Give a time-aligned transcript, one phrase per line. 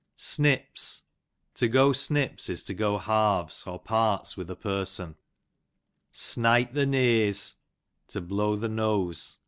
[0.15, 1.03] Snips,
[1.53, 5.15] to go snips is to go halves, or parts with a person.
[6.11, 7.57] Snite the Nese,
[8.07, 9.37] to bloiv the nose.